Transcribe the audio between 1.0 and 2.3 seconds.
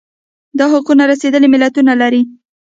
رسېدلي ملتونه لرل